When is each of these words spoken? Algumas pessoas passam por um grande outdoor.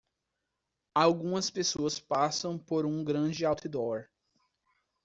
Algumas 0.95 1.51
pessoas 1.51 1.99
passam 1.99 2.57
por 2.57 2.87
um 2.87 3.03
grande 3.03 3.45
outdoor. 3.45 4.09